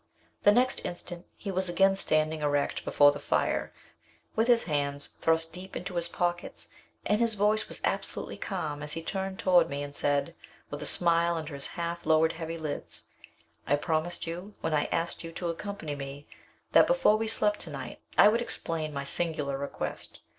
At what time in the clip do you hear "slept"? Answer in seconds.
17.27-17.59